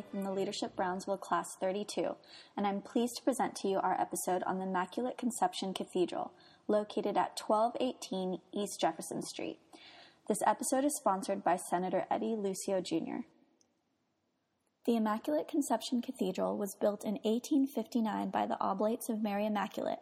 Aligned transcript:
From 0.00 0.24
the 0.24 0.32
Leadership 0.32 0.74
Brownsville 0.74 1.18
Class 1.18 1.54
32, 1.60 2.16
and 2.56 2.66
I'm 2.66 2.80
pleased 2.80 3.16
to 3.16 3.22
present 3.22 3.54
to 3.56 3.68
you 3.68 3.76
our 3.76 4.00
episode 4.00 4.42
on 4.44 4.56
the 4.56 4.64
Immaculate 4.64 5.18
Conception 5.18 5.74
Cathedral, 5.74 6.32
located 6.66 7.18
at 7.18 7.38
1218 7.38 8.40
East 8.54 8.80
Jefferson 8.80 9.20
Street. 9.20 9.58
This 10.28 10.42
episode 10.46 10.86
is 10.86 10.96
sponsored 10.96 11.44
by 11.44 11.56
Senator 11.56 12.06
Eddie 12.10 12.36
Lucio 12.38 12.80
Jr. 12.80 13.26
The 14.86 14.96
Immaculate 14.96 15.46
Conception 15.46 16.00
Cathedral 16.00 16.56
was 16.56 16.74
built 16.80 17.04
in 17.04 17.18
1859 17.24 18.30
by 18.30 18.46
the 18.46 18.58
Oblates 18.62 19.10
of 19.10 19.22
Mary 19.22 19.44
Immaculate, 19.44 20.00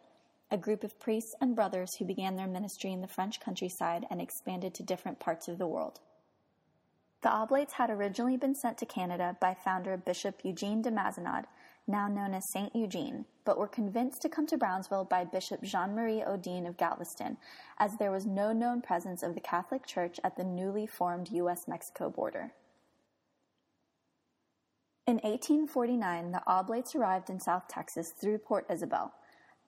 a 0.52 0.56
group 0.56 0.84
of 0.84 1.00
priests 1.00 1.34
and 1.40 1.56
brothers 1.56 1.96
who 1.98 2.04
began 2.04 2.36
their 2.36 2.46
ministry 2.46 2.92
in 2.92 3.00
the 3.00 3.08
French 3.08 3.40
countryside 3.40 4.06
and 4.08 4.20
expanded 4.20 4.72
to 4.74 4.84
different 4.84 5.18
parts 5.18 5.48
of 5.48 5.58
the 5.58 5.66
world. 5.66 5.98
The 7.22 7.30
Oblates 7.30 7.74
had 7.74 7.90
originally 7.90 8.38
been 8.38 8.54
sent 8.54 8.78
to 8.78 8.86
Canada 8.86 9.36
by 9.40 9.52
founder 9.52 9.96
Bishop 9.98 10.40
Eugene 10.42 10.80
de 10.80 10.90
Mazenod, 10.90 11.44
now 11.86 12.08
known 12.08 12.32
as 12.32 12.50
Saint 12.50 12.74
Eugene, 12.74 13.26
but 13.44 13.58
were 13.58 13.68
convinced 13.68 14.22
to 14.22 14.30
come 14.30 14.46
to 14.46 14.56
Brownsville 14.56 15.04
by 15.04 15.24
Bishop 15.24 15.62
Jean 15.62 15.94
Marie 15.94 16.22
Odin 16.22 16.66
of 16.66 16.78
Galveston, 16.78 17.36
as 17.78 17.96
there 17.96 18.10
was 18.10 18.24
no 18.24 18.52
known 18.52 18.80
presence 18.80 19.22
of 19.22 19.34
the 19.34 19.40
Catholic 19.40 19.86
Church 19.86 20.18
at 20.24 20.36
the 20.36 20.44
newly 20.44 20.86
formed 20.86 21.28
U.S. 21.30 21.68
Mexico 21.68 22.08
border. 22.08 22.52
In 25.06 25.16
1849, 25.16 26.32
the 26.32 26.42
Oblates 26.46 26.94
arrived 26.94 27.28
in 27.28 27.40
South 27.40 27.64
Texas 27.68 28.12
through 28.18 28.38
Port 28.38 28.64
Isabel. 28.70 29.12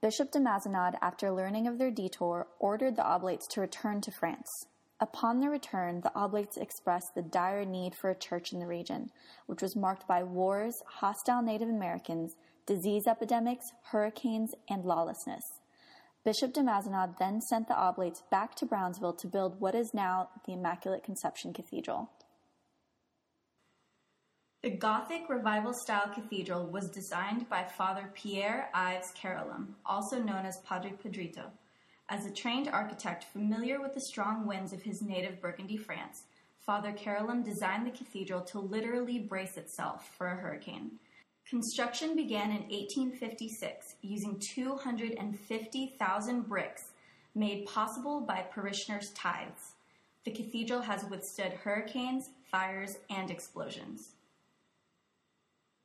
Bishop 0.01 0.31
de 0.31 0.39
Mazenod, 0.39 0.97
after 1.03 1.31
learning 1.31 1.67
of 1.67 1.79
their 1.79 1.91
detour, 1.91 2.47
ordered 2.59 2.97
the 2.97 3.07
Oblates 3.07 3.47
to 3.49 3.61
return 3.61 4.01
to 4.01 4.11
France. 4.11 4.67
Upon 5.03 5.41
their 5.41 5.51
return, 5.51 6.01
the 6.01 6.13
Oblates 6.15 6.57
expressed 6.57 7.17
the 7.17 7.23
dire 7.23 7.65
need 7.65 7.93
for 7.93 8.09
a 8.09 8.15
church 8.15 8.53
in 8.53 8.61
the 8.61 8.69
region, 8.69 9.11
which 9.47 9.61
was 9.61 9.75
marked 9.75 10.07
by 10.07 10.23
wars, 10.23 10.81
hostile 10.87 11.43
Native 11.43 11.69
Americans, 11.69 12.37
disease 12.67 13.09
epidemics, 13.09 13.73
hurricanes, 13.91 14.55
and 14.71 14.85
lawlessness. 14.85 15.59
Bishop 16.25 16.53
de 16.53 16.61
Mazenod 16.61 17.19
then 17.19 17.41
sent 17.41 17.67
the 17.67 17.77
Oblates 17.77 18.23
back 18.31 18.55
to 18.55 18.65
Brownsville 18.65 19.15
to 19.15 19.27
build 19.27 19.61
what 19.61 19.75
is 19.75 19.93
now 19.93 20.29
the 20.47 20.53
Immaculate 20.53 21.03
Conception 21.03 21.53
Cathedral. 21.53 22.09
The 24.63 24.71
Gothic 24.71 25.29
Revival 25.29 25.75
style 25.75 26.13
cathedral 26.15 26.65
was 26.69 26.89
designed 26.89 27.49
by 27.49 27.65
Father 27.65 28.09
Pierre 28.15 28.71
Yves 28.73 29.13
Keralum, 29.21 29.75
also 29.85 30.23
known 30.23 30.47
as 30.47 30.61
Padre 30.61 30.93
Pedrito. 30.93 31.51
As 32.13 32.27
a 32.27 32.31
trained 32.31 32.69
architect 32.69 33.25
familiar 33.25 33.81
with 33.81 33.95
the 33.95 34.01
strong 34.03 34.47
winds 34.47 34.75
of 34.75 34.83
his 34.83 35.01
native 35.01 35.41
Burgundy, 35.41 35.79
France, 35.79 36.25
Father 36.59 36.93
Keralum 36.93 37.43
designed 37.43 37.87
the 37.87 37.91
cathedral 37.91 38.43
to 38.43 38.59
literally 38.59 39.19
brace 39.19 39.57
itself 39.57 40.15
for 40.19 40.27
a 40.27 40.37
hurricane. 40.37 40.91
Construction 41.49 42.15
began 42.15 42.51
in 42.51 42.69
1856 42.69 43.95
using 44.03 44.39
250,000 44.39 46.43
bricks 46.43 46.91
made 47.35 47.65
possible 47.65 48.21
by 48.21 48.43
parishioners' 48.43 49.09
tithes. 49.13 49.73
The 50.27 50.33
cathedral 50.33 50.83
has 50.83 51.07
withstood 51.07 51.55
hurricanes, 51.65 52.29
fires, 52.51 52.99
and 53.09 53.31
explosions. 53.31 54.17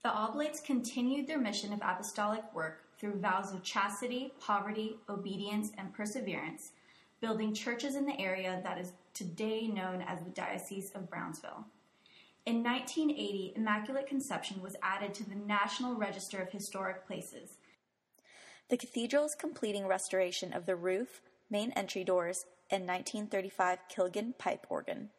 The 0.04 0.14
Oblates 0.14 0.60
continued 0.60 1.28
their 1.28 1.40
mission 1.40 1.74
of 1.74 1.82
apostolic 1.82 2.44
work 2.54 2.84
through 2.98 3.20
vows 3.20 3.54
of 3.54 3.64
chastity, 3.64 4.34
poverty, 4.40 4.98
obedience, 5.10 5.72
and 5.78 5.94
perseverance, 5.94 6.72
building 7.20 7.54
churches 7.54 7.96
in 7.96 8.06
the 8.06 8.20
area 8.20 8.62
that 8.64 8.78
is 8.78 8.94
today 9.14 9.68
known 9.68 10.02
as 10.02 10.22
the 10.22 10.30
Diocese 10.30 10.92
of 10.92 11.10
Brownsville. 11.10 11.66
In 12.46 12.64
1980, 12.64 13.54
Immaculate 13.58 14.08
Conception 14.08 14.62
was 14.62 14.78
added 14.82 15.14
to 15.16 15.28
the 15.28 15.36
National 15.36 15.96
Register 15.96 16.42
of 16.42 16.50
Historic 16.50 17.06
Places. 17.06 17.58
The 18.70 18.78
cathedral 18.78 19.26
is 19.26 19.36
completing 19.36 19.88
restoration 19.88 20.54
of 20.54 20.66
the 20.66 20.76
roof, 20.76 21.22
main 21.50 21.72
entry 21.72 22.04
doors, 22.04 22.46
and 22.70 22.88
1935 22.88 23.80
Kilgen 23.94 24.38
pipe 24.38 24.66
organ. 24.70 25.10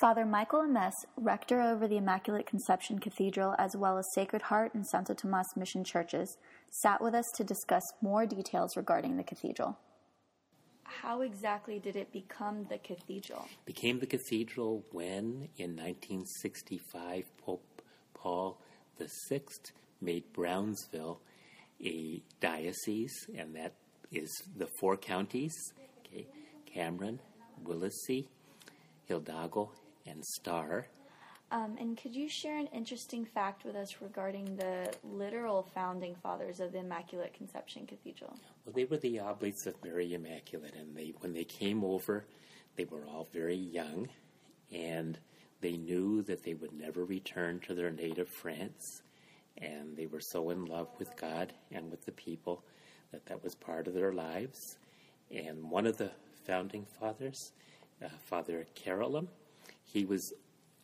Father 0.00 0.24
Michael 0.24 0.62
Ames, 0.62 0.94
rector 1.16 1.60
over 1.60 1.88
the 1.88 1.96
Immaculate 1.96 2.46
Conception 2.46 3.00
Cathedral 3.00 3.56
as 3.58 3.76
well 3.76 3.98
as 3.98 4.06
Sacred 4.14 4.42
Heart 4.42 4.74
and 4.74 4.86
Santo 4.86 5.12
Tomas 5.12 5.48
Mission 5.56 5.82
churches, 5.82 6.36
sat 6.70 7.02
with 7.02 7.14
us 7.14 7.24
to 7.34 7.42
discuss 7.42 7.82
more 8.00 8.24
details 8.24 8.76
regarding 8.76 9.16
the 9.16 9.24
cathedral. 9.24 9.76
How 10.84 11.22
exactly 11.22 11.80
did 11.80 11.96
it 11.96 12.12
become 12.12 12.66
the 12.70 12.78
cathedral? 12.78 13.48
Became 13.64 13.98
the 13.98 14.06
cathedral 14.06 14.84
when, 14.92 15.48
in 15.56 15.74
1965, 15.74 17.24
Pope 17.44 17.82
Paul 18.14 18.60
VI 19.00 19.40
made 20.00 20.32
Brownsville 20.32 21.20
a 21.84 22.22
diocese, 22.40 23.26
and 23.36 23.52
that 23.56 23.74
is 24.12 24.30
the 24.56 24.68
four 24.78 24.96
counties 24.96 25.56
okay, 26.06 26.28
Cameron, 26.72 27.18
Willacy, 27.64 28.28
Hidalgo, 29.08 29.72
and 30.08 30.24
Starr. 30.24 30.86
Um, 31.50 31.76
and 31.80 31.96
could 31.96 32.14
you 32.14 32.28
share 32.28 32.58
an 32.58 32.66
interesting 32.74 33.24
fact 33.24 33.64
with 33.64 33.74
us 33.74 34.02
regarding 34.02 34.56
the 34.56 34.92
literal 35.02 35.62
founding 35.74 36.14
fathers 36.22 36.60
of 36.60 36.72
the 36.72 36.80
Immaculate 36.80 37.32
Conception 37.32 37.86
Cathedral? 37.86 38.36
Well, 38.64 38.74
they 38.74 38.84
were 38.84 38.98
the 38.98 39.20
Oblates 39.20 39.66
of 39.66 39.82
Mary 39.82 40.12
Immaculate, 40.12 40.74
and 40.74 40.94
they 40.94 41.14
when 41.20 41.32
they 41.32 41.44
came 41.44 41.84
over, 41.84 42.26
they 42.76 42.84
were 42.84 43.06
all 43.06 43.26
very 43.32 43.56
young, 43.56 44.08
and 44.70 45.18
they 45.62 45.78
knew 45.78 46.22
that 46.22 46.44
they 46.44 46.54
would 46.54 46.72
never 46.72 47.04
return 47.04 47.60
to 47.60 47.74
their 47.74 47.90
native 47.90 48.28
France, 48.28 49.02
and 49.56 49.96
they 49.96 50.06
were 50.06 50.20
so 50.20 50.50
in 50.50 50.66
love 50.66 50.88
with 50.98 51.16
God 51.16 51.54
and 51.72 51.90
with 51.90 52.04
the 52.04 52.12
people 52.12 52.62
that 53.10 53.24
that 53.24 53.42
was 53.42 53.54
part 53.54 53.86
of 53.86 53.94
their 53.94 54.12
lives. 54.12 54.76
And 55.30 55.70
one 55.70 55.86
of 55.86 55.96
the 55.96 56.10
founding 56.46 56.86
fathers, 57.00 57.52
uh, 58.04 58.08
Father 58.26 58.66
Keralum, 58.76 59.28
he 59.92 60.04
was 60.04 60.32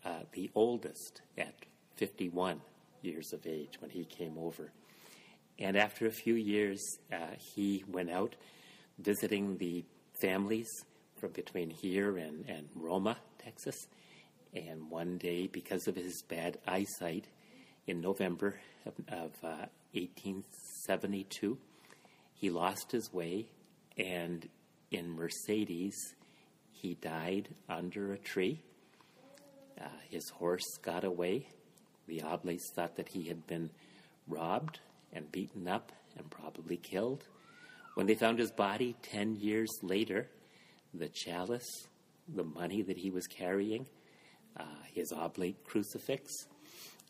uh, 0.04 0.20
the 0.32 0.50
oldest 0.54 1.22
at 1.38 1.54
51 1.96 2.60
years 3.02 3.32
of 3.32 3.46
age 3.46 3.80
when 3.80 3.90
he 3.90 4.04
came 4.04 4.36
over. 4.38 4.72
And 5.58 5.76
after 5.76 6.06
a 6.06 6.10
few 6.10 6.34
years, 6.34 6.80
uh, 7.12 7.36
he 7.54 7.84
went 7.86 8.10
out 8.10 8.34
visiting 8.98 9.56
the 9.58 9.84
families 10.20 10.68
from 11.18 11.32
between 11.32 11.70
here 11.70 12.16
and, 12.16 12.44
and 12.48 12.68
Roma, 12.74 13.18
Texas. 13.38 13.76
And 14.54 14.90
one 14.90 15.18
day, 15.18 15.46
because 15.46 15.86
of 15.86 15.96
his 15.96 16.22
bad 16.28 16.58
eyesight, 16.66 17.26
in 17.86 18.00
November 18.00 18.58
of, 18.86 18.94
of 19.08 19.30
uh, 19.42 19.66
1872, 19.92 21.58
he 22.34 22.50
lost 22.50 22.92
his 22.92 23.12
way, 23.12 23.46
and 23.96 24.48
in 24.90 25.14
Mercedes, 25.14 25.94
he 26.72 26.94
died 26.94 27.48
under 27.68 28.12
a 28.12 28.18
tree 28.18 28.62
uh, 29.84 29.88
his 30.08 30.28
horse 30.30 30.78
got 30.82 31.04
away. 31.04 31.46
The 32.06 32.22
Oblates 32.22 32.70
thought 32.74 32.96
that 32.96 33.08
he 33.08 33.28
had 33.28 33.46
been 33.46 33.70
robbed 34.28 34.80
and 35.12 35.30
beaten 35.30 35.68
up 35.68 35.92
and 36.16 36.30
probably 36.30 36.76
killed. 36.76 37.24
When 37.94 38.06
they 38.06 38.14
found 38.14 38.38
his 38.38 38.50
body 38.50 38.96
10 39.02 39.36
years 39.36 39.70
later, 39.82 40.28
the 40.92 41.08
chalice, 41.08 41.86
the 42.28 42.44
money 42.44 42.82
that 42.82 42.98
he 42.98 43.10
was 43.10 43.26
carrying, 43.26 43.86
uh, 44.58 44.64
his 44.92 45.12
oblate 45.12 45.64
crucifix, 45.64 46.30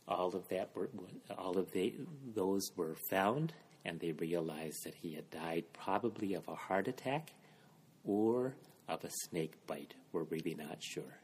all 0.06 0.34
of 0.34 0.48
that 0.48 0.70
were, 0.74 0.91
all 1.38 1.58
of 1.58 1.70
the, 1.72 1.94
those 2.34 2.70
were 2.76 2.96
found, 3.10 3.52
and 3.84 4.00
they 4.00 4.12
realized 4.12 4.84
that 4.84 4.94
he 4.94 5.14
had 5.14 5.30
died 5.30 5.64
probably 5.72 6.34
of 6.34 6.46
a 6.48 6.54
heart 6.54 6.88
attack 6.88 7.32
or 8.04 8.54
of 8.88 9.03
a 9.04 9.10
snake 9.10 9.54
bite. 9.66 9.94
We're 10.12 10.24
really 10.24 10.54
not 10.54 10.82
sure. 10.82 11.18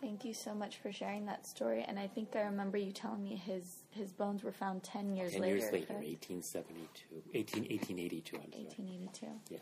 Thank 0.00 0.24
you 0.24 0.32
so 0.32 0.54
much 0.54 0.78
for 0.78 0.92
sharing 0.92 1.26
that 1.26 1.46
story. 1.46 1.84
And 1.86 1.98
I 1.98 2.06
think 2.06 2.36
I 2.36 2.42
remember 2.42 2.78
you 2.78 2.92
telling 2.92 3.22
me 3.24 3.34
his 3.36 3.82
his 3.90 4.12
bones 4.12 4.42
were 4.44 4.52
found 4.52 4.82
10 4.82 5.14
years 5.16 5.32
10 5.32 5.40
later. 5.40 5.56
years 5.56 5.72
later, 5.72 5.94
1872. 5.94 7.22
18, 7.34 7.62
1882, 7.62 8.36
I'm 8.36 8.42
1882. 8.42 9.26
Yes. 9.50 9.60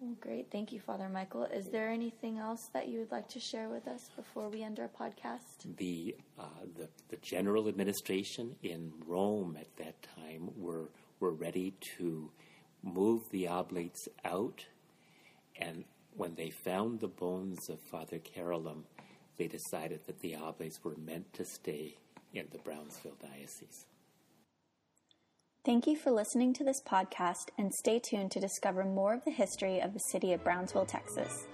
Well, 0.00 0.14
great. 0.20 0.48
Thank 0.52 0.70
you, 0.70 0.78
Father 0.78 1.08
Michael. 1.08 1.44
Is 1.44 1.70
there 1.70 1.88
anything 1.88 2.38
else 2.38 2.68
that 2.72 2.86
you 2.86 3.00
would 3.00 3.10
like 3.10 3.28
to 3.30 3.40
share 3.40 3.68
with 3.68 3.88
us 3.88 4.10
before 4.14 4.48
we 4.48 4.62
end 4.62 4.78
our 4.78 4.88
podcast? 4.88 5.76
The, 5.76 6.14
uh, 6.38 6.44
the, 6.76 6.88
the 7.08 7.16
general 7.16 7.66
administration 7.66 8.54
in 8.62 8.92
Rome 9.04 9.56
at 9.60 9.76
that 9.78 9.96
time 10.16 10.50
were, 10.56 10.90
were 11.18 11.32
ready 11.32 11.74
to 11.98 12.30
move 12.84 13.28
the 13.30 13.48
oblates 13.48 14.06
out. 14.24 14.64
And 15.56 15.82
when 16.16 16.36
they 16.36 16.50
found 16.50 17.00
the 17.00 17.08
bones 17.08 17.68
of 17.68 17.80
Father 17.80 18.20
Keralum, 18.20 18.84
they 19.38 19.46
decided 19.46 20.00
that 20.06 20.20
the 20.20 20.34
Abbeys 20.34 20.80
were 20.82 20.96
meant 20.96 21.32
to 21.34 21.44
stay 21.44 21.96
in 22.34 22.46
the 22.52 22.58
Brownsville 22.58 23.16
Diocese. 23.22 23.86
Thank 25.64 25.86
you 25.86 25.96
for 25.96 26.10
listening 26.10 26.54
to 26.54 26.64
this 26.64 26.82
podcast 26.82 27.50
and 27.56 27.72
stay 27.72 27.98
tuned 27.98 28.30
to 28.32 28.40
discover 28.40 28.84
more 28.84 29.14
of 29.14 29.24
the 29.24 29.30
history 29.30 29.80
of 29.80 29.92
the 29.92 30.00
city 30.00 30.32
of 30.32 30.42
Brownsville, 30.42 30.86
Texas. 30.86 31.46